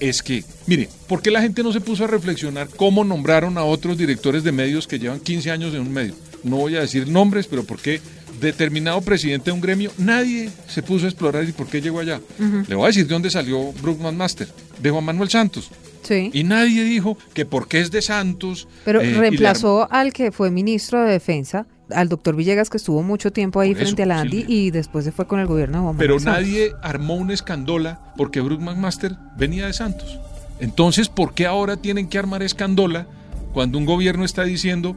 es 0.00 0.22
que, 0.22 0.44
mire, 0.66 0.88
¿por 1.08 1.22
qué 1.22 1.30
la 1.30 1.42
gente 1.42 1.62
no 1.62 1.72
se 1.72 1.80
puso 1.80 2.04
a 2.04 2.06
reflexionar 2.06 2.68
cómo 2.68 3.04
nombraron 3.04 3.58
a 3.58 3.64
otros 3.64 3.98
directores 3.98 4.44
de 4.44 4.52
medios 4.52 4.86
que 4.86 4.98
llevan 4.98 5.20
15 5.20 5.50
años 5.50 5.74
en 5.74 5.80
un 5.80 5.92
medio? 5.92 6.14
No 6.44 6.56
voy 6.56 6.76
a 6.76 6.80
decir 6.80 7.08
nombres, 7.08 7.46
pero 7.46 7.64
¿por 7.64 7.80
qué 7.80 8.00
determinado 8.40 9.00
presidente 9.00 9.46
de 9.46 9.52
un 9.52 9.60
gremio, 9.60 9.90
nadie 9.98 10.50
se 10.68 10.82
puso 10.82 11.06
a 11.06 11.08
explorar 11.08 11.44
y 11.48 11.52
por 11.52 11.66
qué 11.66 11.80
llegó 11.80 11.98
allá? 11.98 12.20
Le 12.68 12.74
voy 12.76 12.84
a 12.84 12.88
decir 12.88 13.06
de 13.06 13.12
dónde 13.12 13.30
salió 13.30 13.72
Brookman 13.72 14.16
Master, 14.16 14.48
de 14.80 14.90
Juan 14.90 15.04
Manuel 15.04 15.28
Santos. 15.28 15.70
Sí. 16.08 16.30
Y 16.32 16.44
nadie 16.44 16.84
dijo 16.84 17.18
que 17.34 17.44
porque 17.44 17.80
es 17.80 17.90
de 17.90 18.00
Santos. 18.00 18.66
Pero 18.84 19.02
eh, 19.02 19.12
reemplazó 19.12 19.86
al 19.90 20.14
que 20.14 20.32
fue 20.32 20.50
ministro 20.50 21.02
de 21.02 21.12
Defensa, 21.12 21.66
al 21.90 22.08
doctor 22.08 22.34
Villegas, 22.34 22.70
que 22.70 22.78
estuvo 22.78 23.02
mucho 23.02 23.30
tiempo 23.30 23.60
ahí 23.60 23.72
Por 23.72 23.82
eso, 23.82 23.86
frente 23.88 24.02
a 24.04 24.06
la 24.06 24.22
Silvia. 24.22 24.44
y 24.48 24.70
después 24.70 25.04
se 25.04 25.12
fue 25.12 25.26
con 25.26 25.38
el 25.38 25.46
gobierno 25.46 25.78
de 25.78 25.84
Juan 25.84 25.96
Pero 25.98 26.18
nadie 26.20 26.72
armó 26.82 27.14
una 27.16 27.34
escandola 27.34 28.12
porque 28.16 28.40
Bruce 28.40 28.62
McMaster 28.64 29.16
venía 29.36 29.66
de 29.66 29.74
Santos. 29.74 30.18
Entonces, 30.60 31.10
¿por 31.10 31.34
qué 31.34 31.46
ahora 31.46 31.76
tienen 31.76 32.08
que 32.08 32.18
armar 32.18 32.42
escandola 32.42 33.06
cuando 33.52 33.76
un 33.76 33.84
gobierno 33.84 34.24
está 34.24 34.44
diciendo, 34.44 34.96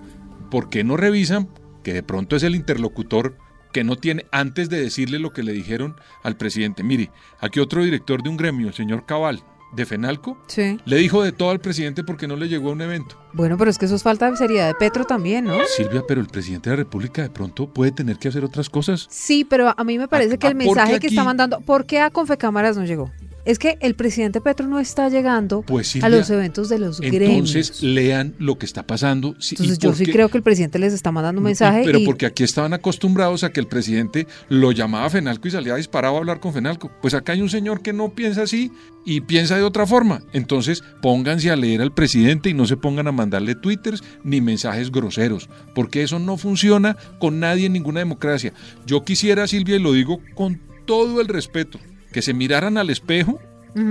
¿por 0.49 0.69
qué 0.69 0.83
no 0.83 0.95
revisan 0.95 1.49
que 1.83 1.93
de 1.93 2.03
pronto 2.03 2.35
es 2.35 2.43
el 2.43 2.55
interlocutor 2.55 3.37
que 3.71 3.83
no 3.83 3.95
tiene, 3.95 4.25
antes 4.31 4.69
de 4.69 4.81
decirle 4.81 5.19
lo 5.19 5.31
que 5.31 5.43
le 5.43 5.53
dijeron 5.53 5.95
al 6.23 6.37
presidente, 6.37 6.83
mire, 6.83 7.09
aquí 7.39 7.59
otro 7.59 7.83
director 7.83 8.21
de 8.21 8.29
un 8.29 8.37
gremio, 8.37 8.67
el 8.67 8.73
señor 8.73 9.05
Cabal, 9.05 9.43
de 9.73 9.85
Fenalco, 9.85 10.37
Sí. 10.47 10.79
le 10.85 10.97
dijo 10.97 11.23
de 11.23 11.31
todo 11.31 11.49
al 11.51 11.59
presidente 11.59 12.03
porque 12.03 12.27
no 12.27 12.35
le 12.35 12.47
llegó 12.47 12.69
a 12.69 12.73
un 12.73 12.81
evento. 12.81 13.17
Bueno, 13.33 13.57
pero 13.57 13.71
es 13.71 13.77
que 13.77 13.85
eso 13.85 13.95
es 13.95 14.03
falta 14.03 14.29
de 14.29 14.35
seriedad 14.37 14.67
de 14.67 14.75
Petro 14.75 15.05
también, 15.05 15.45
¿no? 15.45 15.57
Silvia, 15.65 16.03
pero 16.07 16.19
el 16.21 16.27
presidente 16.27 16.69
de 16.69 16.75
la 16.75 16.83
República 16.83 17.21
de 17.21 17.29
pronto 17.29 17.67
puede 17.67 17.91
tener 17.91 18.17
que 18.17 18.27
hacer 18.27 18.43
otras 18.43 18.69
cosas. 18.69 19.07
Sí, 19.09 19.45
pero 19.45 19.73
a 19.75 19.83
mí 19.83 19.97
me 19.97 20.07
parece 20.07 20.37
que 20.37 20.47
el 20.47 20.55
mensaje 20.55 20.99
que 20.99 21.07
está 21.07 21.23
mandando, 21.23 21.61
¿por 21.61 21.85
qué 21.85 21.99
a 21.99 22.09
Confecámaras 22.09 22.75
no 22.77 22.83
llegó? 22.85 23.11
Es 23.45 23.57
que 23.60 23.77
el 23.81 23.95
presidente 23.95 24.39
Petro 24.41 24.67
no 24.67 24.79
está 24.79 25.10
llegando 25.10 25.62
Pues, 25.63 25.95
a 26.03 26.10
los 26.10 26.29
eventos 26.29 26.69
de 26.69 26.77
los 26.79 27.00
gremios. 27.01 27.55
Entonces 27.55 27.81
lean 27.81 28.36
lo 28.38 28.57
que 28.57 28.65
está 28.65 28.83
pasando. 28.86 29.36
Sí, 29.39 29.55
Entonces 29.57 29.79
yo 29.79 29.93
sí 29.93 30.05
creo 30.05 30.29
que 30.29 30.38
el 30.38 30.43
presidente 30.43 30.77
les 30.79 30.93
está 30.93 31.12
mandando 31.12 31.39
un 31.41 31.45
y- 31.48 31.50
mensaje 31.50 31.81
pero 31.86 32.00
y 32.00 32.05
porque 32.05 32.25
aquí 32.25 32.43
estaban 32.43 32.74
acostumbrados 32.74 33.43
a 33.43 33.51
que 33.51 33.60
el 33.60 33.67
presidente 33.67 34.27
lo 34.50 34.71
llamaba 34.71 35.05
a 35.05 35.10
Fenalco 35.10 35.48
y 35.48 35.51
salía 35.51 35.75
disparado 35.75 36.15
a 36.15 36.19
hablar 36.19 36.39
con 36.39 36.53
Fenalco. 36.53 36.91
Pues 37.01 37.13
acá 37.13 37.33
hay 37.33 37.41
un 37.41 37.50
señor 37.50 37.81
que 37.81 37.93
no 37.93 38.10
piensa 38.13 38.43
así 38.43 38.71
y 39.05 39.21
piensa 39.21 39.57
de 39.57 39.63
otra 39.63 39.88
forma. 39.88 40.21
Entonces 40.33 40.83
pónganse 41.01 41.50
a 41.50 41.55
leer 41.55 41.81
al 41.81 41.93
presidente 41.93 42.50
y 42.50 42.53
no 42.53 42.65
se 42.67 42.77
pongan 42.77 43.07
a 43.07 43.12
mandarle 43.12 43.55
twitters 43.55 44.03
ni 44.24 44.41
mensajes 44.41 44.91
groseros, 44.91 45.50
porque 45.74 46.03
eso 46.03 46.19
no 46.19 46.38
funciona 46.38 46.95
con 47.19 47.39
nadie 47.39 47.65
en 47.65 47.74
ninguna 47.74 48.00
democracia. 48.01 48.53
Yo 48.86 49.03
quisiera, 49.03 49.48
Silvia, 49.48 49.77
y 49.77 49.79
lo 49.79 49.93
digo 49.93 50.19
con 50.36 50.60
todo 50.86 51.21
el 51.21 51.27
respeto, 51.27 51.79
que 52.11 52.21
se 52.21 52.33
miraran 52.33 52.77
al 52.77 52.89
espejo 52.89 53.39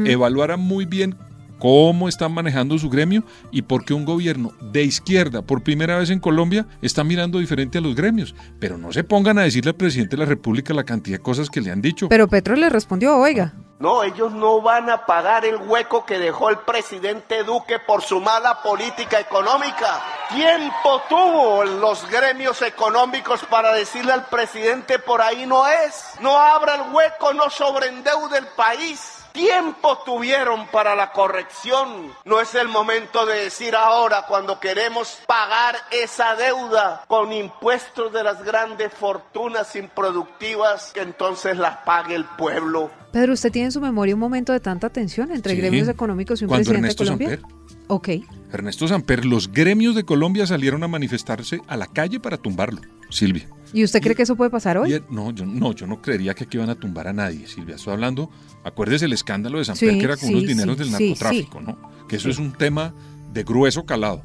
evaluaran 0.04 0.60
muy 0.60 0.84
bien 0.84 1.16
cómo 1.60 2.08
están 2.08 2.32
manejando 2.32 2.76
su 2.78 2.90
gremio 2.90 3.22
y 3.52 3.62
por 3.62 3.84
qué 3.84 3.94
un 3.94 4.04
gobierno 4.04 4.50
de 4.60 4.82
izquierda 4.82 5.42
por 5.42 5.62
primera 5.62 5.96
vez 5.98 6.10
en 6.10 6.18
Colombia 6.18 6.66
está 6.82 7.04
mirando 7.04 7.38
diferente 7.38 7.78
a 7.78 7.80
los 7.80 7.94
gremios. 7.94 8.34
Pero 8.58 8.78
no 8.78 8.92
se 8.92 9.04
pongan 9.04 9.38
a 9.38 9.42
decirle 9.42 9.70
al 9.70 9.76
presidente 9.76 10.16
de 10.16 10.24
la 10.24 10.28
República 10.28 10.74
la 10.74 10.84
cantidad 10.84 11.18
de 11.18 11.22
cosas 11.22 11.48
que 11.48 11.60
le 11.60 11.70
han 11.70 11.80
dicho. 11.82 12.08
Pero 12.08 12.26
Petro 12.26 12.56
le 12.56 12.68
respondió, 12.68 13.16
oiga, 13.16 13.52
No, 13.78 14.02
ellos 14.02 14.32
no 14.32 14.60
van 14.60 14.90
a 14.90 15.06
pagar 15.06 15.44
el 15.44 15.56
hueco 15.56 16.04
que 16.04 16.18
dejó 16.18 16.50
el 16.50 16.58
presidente 16.58 17.44
Duque 17.44 17.78
por 17.78 18.02
su 18.02 18.20
mala 18.20 18.62
política 18.62 19.20
económica. 19.20 20.02
Tiempo 20.28 21.02
tuvo 21.08 21.64
los 21.64 22.08
gremios 22.10 22.60
económicos 22.62 23.44
para 23.48 23.72
decirle 23.72 24.12
al 24.12 24.26
presidente 24.26 24.98
por 24.98 25.22
ahí 25.22 25.46
no 25.46 25.66
es. 25.66 26.04
No 26.20 26.38
abra 26.38 26.74
el 26.74 26.92
hueco, 26.92 27.32
no 27.32 27.48
sobreendeude 27.48 28.38
el 28.38 28.46
país. 28.48 29.19
Tiempo 29.32 29.98
tuvieron 30.04 30.66
para 30.68 30.94
la 30.94 31.12
corrección. 31.12 32.12
No 32.24 32.40
es 32.40 32.54
el 32.54 32.68
momento 32.68 33.26
de 33.26 33.44
decir 33.44 33.74
ahora 33.74 34.24
cuando 34.26 34.58
queremos 34.60 35.18
pagar 35.26 35.76
esa 35.90 36.34
deuda 36.36 37.04
con 37.06 37.32
impuestos 37.32 38.12
de 38.12 38.22
las 38.24 38.42
grandes 38.44 38.92
fortunas 38.92 39.74
improductivas 39.76 40.92
que 40.92 41.00
entonces 41.00 41.56
las 41.56 41.78
pague 41.78 42.14
el 42.14 42.24
pueblo. 42.24 42.90
Pedro, 43.12 43.32
¿usted 43.32 43.50
tiene 43.50 43.66
en 43.66 43.72
su 43.72 43.80
memoria 43.80 44.14
un 44.14 44.20
momento 44.20 44.52
de 44.52 44.60
tanta 44.60 44.88
tensión 44.90 45.32
entre 45.32 45.54
Sí, 45.54 45.60
gremios 45.60 45.88
económicos 45.88 46.40
y 46.40 46.44
un 46.44 46.48
cuando 46.48 46.70
presidente 46.70 47.02
Ernesto 47.02 47.04
de 47.04 47.10
Colombia? 47.10 47.40
Samper. 47.40 47.86
Ok. 47.88 48.08
Ernesto 48.52 48.88
Samper, 48.88 49.24
los 49.24 49.50
gremios 49.52 49.94
de 49.94 50.04
Colombia 50.04 50.46
salieron 50.46 50.82
a 50.84 50.88
manifestarse 50.88 51.60
a 51.66 51.76
la 51.76 51.86
calle 51.86 52.20
para 52.20 52.36
tumbarlo, 52.36 52.80
Silvia. 53.10 53.46
¿Y 53.72 53.84
usted 53.84 54.00
cree 54.02 54.16
que 54.16 54.22
eso 54.24 54.34
puede 54.36 54.50
pasar 54.50 54.78
hoy? 54.78 55.00
No, 55.10 55.30
yo, 55.32 55.46
no, 55.46 55.72
yo 55.72 55.86
no 55.86 56.02
creería 56.02 56.34
que 56.34 56.44
aquí 56.44 56.58
van 56.58 56.70
a 56.70 56.74
tumbar 56.74 57.06
a 57.06 57.12
nadie, 57.12 57.46
Silvia. 57.46 57.76
Estoy 57.76 57.92
hablando, 57.92 58.28
acuérdese 58.64 59.04
el 59.04 59.12
escándalo 59.12 59.58
de 59.58 59.64
Samper, 59.64 59.92
Sí, 59.92 59.98
que 59.98 60.04
era 60.04 60.16
con 60.16 60.28
sí, 60.28 60.34
unos 60.34 60.46
dineros 60.48 60.76
sí, 60.76 60.82
del 60.82 60.90
narcotráfico. 60.92 61.60
¿no? 61.60 61.78
Que 62.08 62.16
eso 62.16 62.28
es 62.28 62.38
un 62.38 62.52
tema 62.52 62.92
de 63.32 63.44
grueso 63.44 63.84
calado. 63.86 64.24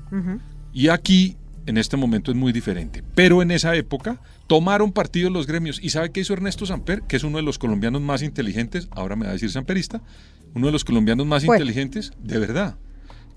Y 0.73 0.87
aquí, 0.87 1.37
en 1.67 1.77
este 1.77 1.95
momento, 1.95 2.31
es 2.31 2.37
muy 2.37 2.51
diferente. 2.53 3.03
Pero 3.13 3.41
en 3.43 3.51
esa 3.51 3.75
época 3.75 4.19
tomaron 4.47 4.91
partido 4.91 5.29
los 5.29 5.45
gremios. 5.45 5.79
¿Y 5.81 5.89
sabe 5.91 6.11
qué 6.11 6.21
hizo 6.21 6.33
Ernesto 6.33 6.65
Samper? 6.65 7.03
Que 7.03 7.15
es 7.15 7.23
uno 7.23 7.37
de 7.37 7.43
los 7.43 7.59
colombianos 7.59 8.01
más 8.01 8.23
inteligentes, 8.23 8.87
ahora 8.91 9.15
me 9.15 9.25
va 9.25 9.29
a 9.29 9.33
decir 9.33 9.51
samperista, 9.51 10.01
uno 10.55 10.65
de 10.67 10.71
los 10.73 10.83
colombianos 10.83 11.25
más 11.27 11.45
Bueno. 11.45 11.63
inteligentes, 11.63 12.13
de 12.19 12.39
verdad. 12.39 12.77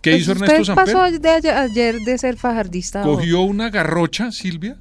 ¿Qué 0.01 0.13
Pues 0.13 0.23
hizo 0.23 0.33
Ernesto 0.33 0.65
Samper? 0.65 0.95
pasó 0.95 1.19
de 1.19 1.29
ayer, 1.53 1.99
de 2.01 2.17
ser 2.19 2.37
fajardista. 2.39 3.03
Cogió 3.03 3.43
una 3.43 3.69
garrocha, 3.69 4.31
Silvia, 4.33 4.79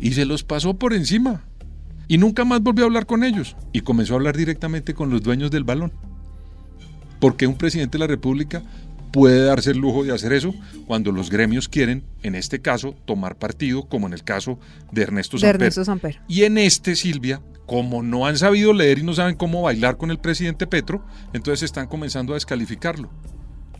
y 0.00 0.12
se 0.12 0.24
los 0.24 0.44
pasó 0.44 0.74
por 0.74 0.94
encima. 0.94 1.44
Y 2.06 2.18
nunca 2.18 2.44
más 2.44 2.62
volvió 2.62 2.84
a 2.84 2.86
hablar 2.86 3.06
con 3.06 3.22
ellos. 3.22 3.56
Y 3.72 3.82
comenzó 3.82 4.14
a 4.14 4.16
hablar 4.16 4.36
directamente 4.36 4.94
con 4.94 5.10
los 5.10 5.22
dueños 5.22 5.50
del 5.50 5.64
balón. 5.64 5.92
Porque 7.20 7.46
un 7.46 7.58
presidente 7.58 7.98
de 7.98 8.00
la 8.00 8.06
República 8.06 8.62
puede 9.12 9.44
darse 9.44 9.72
el 9.72 9.78
lujo 9.78 10.04
de 10.04 10.12
hacer 10.12 10.32
eso 10.32 10.54
cuando 10.86 11.12
los 11.12 11.30
gremios 11.30 11.68
quieren, 11.68 12.04
en 12.22 12.34
este 12.34 12.60
caso, 12.60 12.94
tomar 13.04 13.36
partido, 13.36 13.88
como 13.88 14.06
en 14.06 14.12
el 14.12 14.22
caso 14.22 14.58
de 14.92 15.02
Ernesto 15.02 15.36
de 15.36 15.42
Samper. 15.42 15.54
Ernesto 15.56 15.84
Samper. 15.84 16.20
Y 16.28 16.44
en 16.44 16.58
este, 16.58 16.96
Silvia, 16.96 17.42
como 17.66 18.02
no 18.02 18.26
han 18.26 18.38
sabido 18.38 18.72
leer 18.72 19.00
y 19.00 19.02
no 19.02 19.12
saben 19.12 19.36
cómo 19.36 19.62
bailar 19.62 19.96
con 19.96 20.10
el 20.10 20.18
presidente 20.18 20.66
Petro, 20.66 21.04
entonces 21.32 21.64
están 21.64 21.86
comenzando 21.86 22.32
a 22.32 22.36
descalificarlo. 22.36 23.10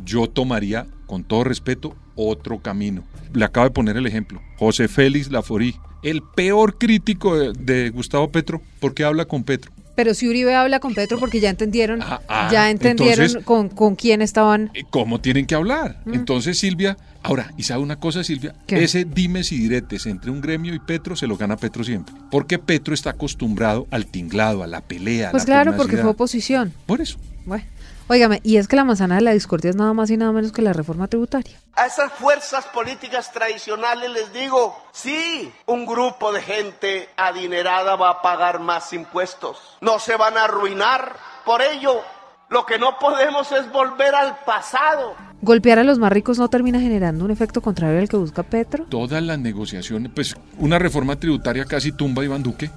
Yo 0.05 0.29
tomaría, 0.29 0.87
con 1.07 1.25
todo 1.25 1.45
respeto, 1.45 1.97
otro 2.15 2.61
camino. 2.61 3.05
Le 3.33 3.45
acabo 3.45 3.65
de 3.65 3.73
poner 3.73 3.97
el 3.97 4.07
ejemplo. 4.07 4.41
José 4.59 4.89
Félix 4.89 5.31
Laforí, 5.31 5.75
el 6.03 6.23
peor 6.23 6.79
crítico 6.79 7.37
de, 7.39 7.53
de 7.53 7.91
Gustavo 7.91 8.31
Petro, 8.31 8.61
porque 8.81 9.05
habla 9.05 9.25
con 9.25 9.45
Petro. 9.45 9.73
Pero 9.97 10.15
si 10.15 10.29
Uribe 10.29 10.55
habla 10.55 10.79
con 10.79 10.95
Petro 10.95 11.19
porque 11.19 11.41
ya 11.41 11.51
entendieron, 11.51 12.01
ah, 12.03 12.49
ya 12.53 12.71
entendieron 12.71 13.25
entonces- 13.27 13.45
con, 13.45 13.69
con 13.69 13.97
quién 13.97 14.23
estaban. 14.23 14.71
Eh, 14.75 14.85
¿Cómo 14.89 15.21
tienen 15.21 15.45
que 15.45 15.57
hablar? 15.57 16.01
Entonces, 16.07 16.57
Silvia, 16.57 16.97
ahora, 17.25 17.53
¿y 17.57 17.65
sabe 17.65 17.83
una 17.83 17.97
cosa, 17.99 18.23
Silvia? 18.23 18.55
¿Qué? 18.69 18.85
Ese 18.85 19.05
dimes 19.05 19.51
y 19.51 19.59
diretes 19.59 20.07
entre 20.07 20.31
un 20.31 20.41
gremio 20.41 20.73
y 20.73 20.79
Petro 20.79 21.17
se 21.17 21.27
lo 21.27 21.37
gana 21.37 21.57
Petro 21.57 21.83
siempre. 21.83 22.15
Porque 22.31 22.61
Petro 22.61 22.95
está 22.95 23.11
acostumbrado 23.11 23.89
al 23.91 24.07
tinglado, 24.07 24.63
a 24.63 24.69
la 24.69 24.83
pelea. 24.83 25.29
a 25.29 25.31
Pues 25.33 25.43
la 25.43 25.47
claro, 25.65 25.77
porque 25.77 25.97
fue 25.97 26.11
oposición. 26.11 26.73
Por 26.87 27.01
eso. 27.01 27.19
Bueno, 27.45 27.65
óigame, 28.09 28.41
y 28.43 28.57
es 28.57 28.69
que 28.69 28.77
la 28.77 28.85
manzana 28.85 29.17
de 29.17 29.21
la 29.23 29.33
discordia 29.33 29.71
es 29.71 29.77
nada 29.77 29.93
más 29.93 30.11
y 30.11 30.17
nada 30.17 30.33
menos 30.33 30.53
que 30.53 30.63
la 30.63 30.73
reforma 30.73 31.07
tributaria. 31.07 31.59
A 31.75 31.87
esas 31.87 32.13
fuerzas 32.13 32.67
políticas 32.67 33.33
tradicionales 33.33 34.11
les 34.11 34.33
digo, 34.33 34.77
sí, 34.93 35.53
un 35.67 35.87
grupo 35.87 36.33
de 36.33 36.43
gente 36.43 37.09
adinerada 37.17 37.97
va 37.97 38.11
a 38.11 38.23
pagar 38.23 38.61
más 38.61 38.93
impuestos. 38.93 39.79
No 39.81 39.99
se 39.99 40.17
van 40.17 40.37
a 40.37 40.45
arruinar. 40.45 41.17
Por 41.45 41.63
ello, 41.63 42.03
lo 42.51 42.67
que 42.67 42.79
no 42.79 42.99
podemos 42.99 43.53
es 43.53 43.71
volver 43.71 44.15
al 44.15 44.39
pasado. 44.45 45.15
Golpear 45.41 45.79
a 45.79 45.85
los 45.85 45.99
más 45.99 46.13
ricos 46.13 46.39
no 46.39 46.49
termina 46.49 46.81
generando 46.81 47.25
un 47.25 47.31
efecto 47.31 47.61
contrario 47.61 48.01
al 48.01 48.09
que 48.09 48.17
busca 48.17 48.43
Petro. 48.43 48.87
Todas 48.87 49.23
las 49.23 49.39
negociaciones, 49.39 50.11
pues 50.13 50.35
una 50.59 50.79
reforma 50.79 51.17
tributaria 51.17 51.65
casi 51.65 51.93
tumba 51.93 52.23
a 52.23 52.25
Iván 52.25 52.43
Duque. 52.43 52.71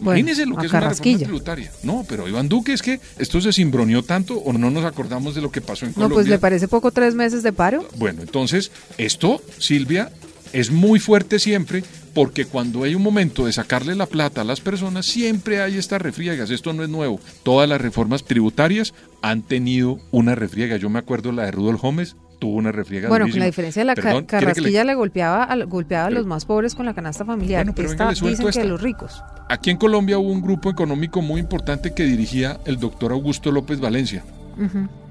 Bueno, 0.00 0.18
Imagínese 0.20 0.46
lo 0.46 0.56
que 0.56 0.66
es 0.66 0.72
una 0.72 0.80
reforma 0.88 1.18
tributaria. 1.18 1.72
No, 1.82 2.04
pero 2.08 2.28
Iván 2.28 2.48
Duque 2.48 2.72
es 2.72 2.82
que 2.82 3.00
esto 3.18 3.40
se 3.40 3.52
cimbroneó 3.52 4.02
tanto 4.02 4.38
o 4.38 4.52
no 4.52 4.70
nos 4.70 4.84
acordamos 4.84 5.34
de 5.34 5.40
lo 5.42 5.50
que 5.50 5.60
pasó 5.60 5.84
en 5.86 5.90
No, 5.90 5.94
Colombia. 5.94 6.14
pues 6.16 6.28
le 6.28 6.38
parece 6.38 6.68
poco 6.68 6.90
tres 6.92 7.14
meses 7.14 7.42
de 7.42 7.52
paro. 7.52 7.86
Bueno, 7.96 8.22
entonces, 8.22 8.70
esto, 8.96 9.42
Silvia, 9.58 10.10
es 10.52 10.70
muy 10.70 10.98
fuerte 11.00 11.38
siempre 11.38 11.82
porque 12.14 12.46
cuando 12.46 12.82
hay 12.84 12.94
un 12.94 13.02
momento 13.02 13.46
de 13.46 13.52
sacarle 13.52 13.94
la 13.94 14.06
plata 14.06 14.40
a 14.40 14.44
las 14.44 14.60
personas, 14.60 15.06
siempre 15.06 15.60
hay 15.62 15.76
estas 15.76 16.00
refriegas. 16.02 16.50
Esto 16.50 16.72
no 16.72 16.82
es 16.82 16.88
nuevo. 16.88 17.20
Todas 17.42 17.68
las 17.68 17.80
reformas 17.80 18.24
tributarias 18.24 18.94
han 19.22 19.42
tenido 19.42 19.98
una 20.10 20.34
refriega. 20.34 20.76
Yo 20.76 20.90
me 20.90 20.98
acuerdo 20.98 21.30
la 21.32 21.44
de 21.44 21.50
Rudolf 21.52 21.80
Gómez, 21.82 22.16
tuvo 22.38 22.56
una 22.56 22.72
refriega 22.72 23.08
Bueno, 23.08 23.26
con 23.28 23.38
la 23.38 23.46
diferencia 23.46 23.80
de 23.80 23.86
la 23.86 23.94
ca- 23.94 24.02
Perdón, 24.02 24.24
¿quiere 24.24 24.40
que 24.40 24.46
le- 24.46 24.54
Carrasquilla 24.54 24.84
le 24.84 24.94
golpeaba, 24.94 25.44
a, 25.44 25.56
golpeaba 25.64 26.06
a 26.06 26.10
los 26.10 26.26
más 26.26 26.44
pobres 26.44 26.74
con 26.74 26.86
la 26.86 26.94
canasta 26.94 27.24
familiar. 27.24 27.64
Bueno, 27.64 27.74
pero 27.74 27.90
Esta 27.90 28.10
dicen 28.10 28.50
que 28.50 28.60
a 28.60 28.64
los 28.64 28.80
ricos. 28.82 29.22
Aquí 29.48 29.70
en 29.70 29.76
Colombia 29.76 30.18
hubo 30.18 30.30
un 30.30 30.40
grupo 30.42 30.70
económico 30.70 31.20
muy 31.22 31.40
importante 31.40 31.92
que 31.94 32.04
dirigía 32.04 32.58
el 32.66 32.78
doctor 32.78 33.12
Augusto 33.12 33.50
López 33.50 33.80
Valencia, 33.80 34.24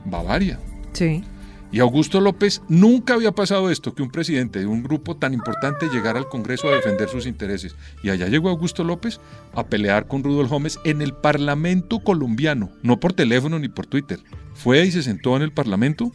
Bavaria. 0.05 0.59
Sí. 0.93 1.23
Y 1.69 1.79
Augusto 1.81 2.21
López 2.21 2.61
nunca 2.69 3.15
había 3.15 3.33
pasado 3.33 3.69
esto, 3.69 3.93
que 3.93 4.01
un 4.01 4.09
presidente 4.09 4.59
de 4.59 4.67
un 4.67 4.83
grupo 4.83 5.17
tan 5.17 5.33
importante 5.33 5.87
llegara 5.91 6.17
al 6.17 6.29
Congreso 6.29 6.69
a 6.69 6.75
defender 6.75 7.09
sus 7.09 7.27
intereses. 7.27 7.75
Y 8.03 8.09
allá 8.09 8.27
llegó 8.27 8.47
Augusto 8.49 8.85
López 8.85 9.19
a 9.53 9.65
pelear 9.65 10.07
con 10.07 10.23
Rudolf 10.23 10.49
Gómez 10.49 10.79
en 10.85 11.01
el 11.01 11.13
Parlamento 11.13 11.99
colombiano, 11.99 12.69
no 12.83 13.01
por 13.01 13.11
teléfono 13.11 13.59
ni 13.59 13.67
por 13.67 13.85
Twitter. 13.85 14.19
Fue 14.53 14.85
y 14.85 14.91
se 14.91 15.03
sentó 15.03 15.35
en 15.35 15.41
el 15.41 15.51
Parlamento 15.51 16.13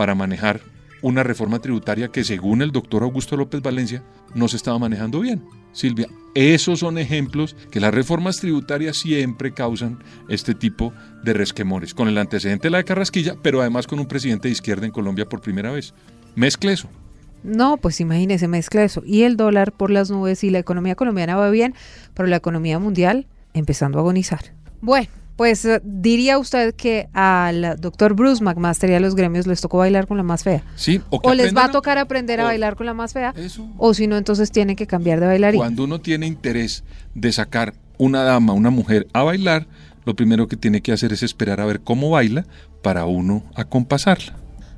para 0.00 0.14
manejar 0.14 0.62
una 1.02 1.22
reforma 1.22 1.58
tributaria 1.58 2.08
que 2.08 2.24
según 2.24 2.62
el 2.62 2.72
doctor 2.72 3.02
Augusto 3.02 3.36
López 3.36 3.60
Valencia 3.60 4.02
no 4.34 4.48
se 4.48 4.56
estaba 4.56 4.78
manejando 4.78 5.20
bien. 5.20 5.44
Silvia, 5.72 6.08
esos 6.34 6.78
son 6.78 6.96
ejemplos 6.96 7.54
que 7.70 7.80
las 7.80 7.92
reformas 7.92 8.38
tributarias 8.38 8.96
siempre 8.96 9.52
causan 9.52 10.02
este 10.30 10.54
tipo 10.54 10.94
de 11.22 11.34
resquemores, 11.34 11.92
con 11.92 12.08
el 12.08 12.16
antecedente 12.16 12.68
de 12.68 12.70
la 12.70 12.78
de 12.78 12.84
Carrasquilla, 12.84 13.36
pero 13.42 13.60
además 13.60 13.86
con 13.86 14.00
un 14.00 14.06
presidente 14.06 14.48
de 14.48 14.52
izquierda 14.52 14.86
en 14.86 14.92
Colombia 14.92 15.28
por 15.28 15.42
primera 15.42 15.70
vez. 15.70 15.92
Mezcle 16.34 16.72
eso. 16.72 16.88
No, 17.42 17.76
pues 17.76 18.00
imagínese, 18.00 18.48
mezcla 18.48 18.82
eso. 18.82 19.02
Y 19.04 19.24
el 19.24 19.36
dólar 19.36 19.70
por 19.70 19.90
las 19.90 20.10
nubes 20.10 20.42
y 20.44 20.48
la 20.48 20.60
economía 20.60 20.94
colombiana 20.94 21.36
va 21.36 21.50
bien, 21.50 21.74
pero 22.14 22.26
la 22.26 22.36
economía 22.36 22.78
mundial 22.78 23.26
empezando 23.52 23.98
a 23.98 24.00
agonizar. 24.00 24.54
Bueno, 24.80 25.08
Pues 25.40 25.64
eh, 25.64 25.80
diría 25.82 26.36
usted 26.36 26.74
que 26.74 27.08
al 27.14 27.76
doctor 27.80 28.12
Bruce 28.12 28.44
McMaster 28.44 28.90
y 28.90 28.92
a 28.92 29.00
los 29.00 29.14
gremios 29.14 29.46
les 29.46 29.62
tocó 29.62 29.78
bailar 29.78 30.06
con 30.06 30.18
la 30.18 30.22
más 30.22 30.44
fea. 30.44 30.62
Sí, 30.76 31.00
o, 31.08 31.18
que 31.18 31.30
O 31.30 31.32
les 31.32 31.56
va 31.56 31.64
a 31.64 31.70
tocar 31.70 31.96
aprender 31.96 32.42
a 32.42 32.44
bailar 32.44 32.76
con 32.76 32.84
la 32.84 32.92
más 32.92 33.14
fea. 33.14 33.32
Eso. 33.34 33.66
O 33.78 33.94
si 33.94 34.06
no, 34.06 34.18
entonces 34.18 34.50
tienen 34.50 34.76
que 34.76 34.86
cambiar 34.86 35.18
de 35.18 35.26
bailarín. 35.28 35.58
Cuando 35.58 35.84
uno 35.84 35.98
tiene 35.98 36.26
interés 36.26 36.84
de 37.14 37.32
sacar 37.32 37.72
una 37.96 38.22
dama, 38.22 38.52
una 38.52 38.68
mujer 38.68 39.06
a 39.14 39.22
bailar, 39.22 39.66
lo 40.04 40.14
primero 40.14 40.46
que 40.46 40.56
tiene 40.58 40.82
que 40.82 40.92
hacer 40.92 41.10
es 41.14 41.22
esperar 41.22 41.58
a 41.62 41.64
ver 41.64 41.80
cómo 41.80 42.10
baila 42.10 42.44
para 42.82 43.06
uno 43.06 43.42
acompasarla. 43.54 44.34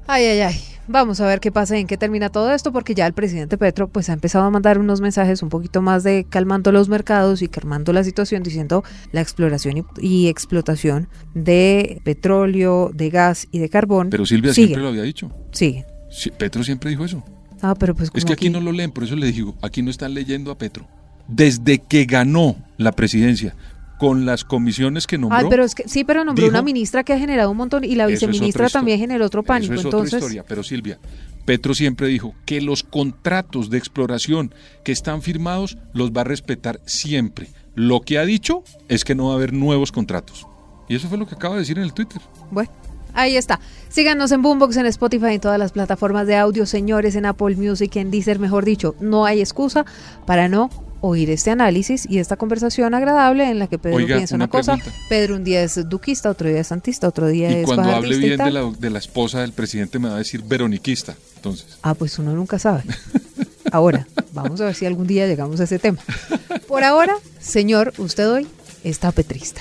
Ay, 0.07 0.26
ay, 0.26 0.40
ay. 0.42 0.72
Vamos 0.89 1.21
a 1.21 1.27
ver 1.27 1.39
qué 1.41 1.53
pasa 1.53 1.77
y 1.77 1.81
en 1.81 1.87
qué 1.87 1.97
termina 1.97 2.29
todo 2.29 2.53
esto, 2.53 2.73
porque 2.73 2.95
ya 2.95 3.07
el 3.07 3.12
presidente 3.12 3.57
Petro 3.57 3.89
pues 3.89 4.11
ha 4.11 4.12
empezado 4.12 4.45
a 4.45 4.51
mandar 4.51 4.79
unos 4.79 5.01
mensajes 5.01 5.43
un 5.43 5.49
poquito 5.49 5.81
más 5.81 6.03
de 6.03 6.27
calmando 6.29 6.73
los 6.73 6.89
mercados 6.89 7.41
y 7.41 7.49
calmando 7.49 7.93
la 7.93 8.03
situación, 8.03 8.43
diciendo 8.43 8.83
la 9.12 9.21
exploración 9.21 9.79
y, 9.79 9.85
y 10.01 10.29
explotación 10.29 11.09
de 11.35 12.01
petróleo, 12.05 12.91
de 12.93 13.11
gas 13.11 13.47
y 13.53 13.61
de 13.61 13.69
carbón. 13.69 14.11
Pero 14.11 14.27
Silvia 14.27 14.53
sigue, 14.53 14.69
siempre 14.69 14.83
lo 14.83 14.89
había 14.89 15.03
dicho. 15.03 15.31
Sí, 15.53 15.85
Petro 16.37 16.65
siempre 16.65 16.91
dijo 16.91 17.05
eso. 17.05 17.23
Ah, 17.62 17.77
pero 17.79 17.95
pues 17.95 18.11
Es 18.12 18.25
que 18.25 18.33
aquí 18.33 18.51
no 18.51 18.61
lo 18.61 18.73
leen, 18.73 18.91
por 18.91 19.05
eso 19.05 19.15
le 19.15 19.31
digo, 19.31 19.55
aquí 19.62 19.83
no 19.83 19.91
están 19.91 20.15
leyendo 20.15 20.51
a 20.51 20.59
Petro. 20.59 20.87
Desde 21.29 21.79
que 21.79 22.05
ganó 22.05 22.57
la 22.77 22.91
presidencia 22.93 23.55
con 24.02 24.26
las 24.26 24.42
comisiones 24.42 25.06
que 25.06 25.16
nombró, 25.16 25.38
Ay, 25.38 25.47
pero 25.49 25.62
es 25.62 25.76
que 25.76 25.88
sí, 25.88 26.02
pero 26.02 26.25
nombró 26.25 26.42
dijo- 26.42 26.54
una 26.54 26.62
ministra 26.62 27.04
que 27.04 27.12
ha 27.12 27.18
generado 27.21 27.52
un 27.52 27.56
montón 27.56 27.85
y 27.85 27.94
la 27.94 28.06
viceministra 28.06 28.68
también 28.68 28.99
generó 28.99 29.25
otro 29.25 29.44
pánico. 29.44 29.75
Eso 29.75 29.80
es 29.82 29.85
entonces, 29.85 30.14
otra 30.14 30.18
historia, 30.26 30.44
pero 30.44 30.64
Silvia, 30.64 30.99
Petro 31.44 31.73
siempre 31.73 32.09
dijo 32.09 32.35
que 32.44 32.61
los 32.61 32.82
contratos 32.82 33.71
de 33.71 33.78
exploración 33.78 34.52
que 34.82 34.90
están 34.90 35.23
firmados 35.23 35.78
los 35.92 36.11
va 36.11 36.23
a 36.23 36.25
respetar 36.25 36.80
siempre. 36.85 37.47
Lo 37.76 38.00
que 38.00 38.18
ha 38.18 38.25
dicho 38.25 38.64
es 38.88 39.04
que 39.04 39.14
no 39.14 39.26
va 39.26 39.35
a 39.35 39.37
haber 39.37 39.52
nuevos 39.52 39.92
contratos. 39.92 40.49
Y 40.88 40.97
eso 40.97 41.06
fue 41.06 41.16
lo 41.16 41.28
que 41.28 41.37
acaba 41.37 41.54
de 41.54 41.61
decir 41.61 41.78
en 41.78 41.85
el 41.85 41.92
Twitter. 41.94 42.21
Bueno, 42.50 42.73
ahí 43.14 43.37
está. 43.37 43.61
Síganos 43.88 44.32
en 44.32 44.42
Boombox, 44.42 44.78
en 44.78 44.87
Spotify, 44.87 45.35
en 45.35 45.40
todas 45.40 45.61
las 45.61 45.71
plataformas 45.71 46.26
de 46.26 46.35
audio, 46.35 46.66
señores, 46.66 47.14
en 47.14 47.25
Apple 47.26 47.54
Music, 47.54 47.94
en 47.94 48.11
Deezer, 48.11 48.40
mejor 48.40 48.64
dicho. 48.64 48.97
No 48.99 49.26
hay 49.26 49.38
excusa 49.38 49.87
para 50.26 50.49
no 50.49 50.71
oír 51.02 51.28
este 51.30 51.50
análisis 51.50 52.06
y 52.09 52.18
esta 52.18 52.37
conversación 52.37 52.94
agradable 52.94 53.50
en 53.50 53.59
la 53.59 53.66
que 53.66 53.76
Pedro 53.78 53.97
Oiga, 53.97 54.16
piensa 54.16 54.37
una, 54.37 54.44
una 54.44 54.50
cosa. 54.50 54.78
Pedro 55.09 55.37
un 55.37 55.44
día 55.44 55.62
es 55.62 55.88
duquista, 55.88 56.30
otro 56.30 56.49
día 56.49 56.61
es 56.61 56.68
santista, 56.68 57.09
otro 57.09 57.26
día 57.26 57.50
Y 57.50 57.54
es 57.56 57.66
cuando 57.66 57.90
hable 57.90 58.16
bien 58.16 58.38
de 58.38 58.50
la, 58.50 58.71
de 58.78 58.90
la 58.90 58.99
esposa 58.99 59.40
del 59.40 59.52
presidente 59.52 59.99
me 59.99 60.09
va 60.09 60.14
a 60.14 60.18
decir 60.18 60.42
veroniquista. 60.42 61.14
Entonces, 61.37 61.66
Ah, 61.82 61.94
pues 61.94 62.18
uno 62.18 62.32
nunca 62.32 62.59
sabe. 62.59 62.85
Ahora, 63.73 64.06
vamos 64.32 64.61
a 64.61 64.66
ver 64.66 64.75
si 64.75 64.87
algún 64.87 65.06
día 65.06 65.26
llegamos 65.26 65.61
a 65.61 65.64
ese 65.64 65.78
tema. 65.78 65.99
Por 66.68 66.85
ahora, 66.85 67.16
señor, 67.40 67.92
usted 67.99 68.30
hoy 68.30 68.47
está 68.85 69.11
petrista. 69.12 69.61